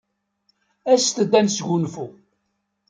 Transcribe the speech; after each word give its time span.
Aset-d 0.93 1.31
ad 1.39 1.43
nesgunfu. 1.45 2.05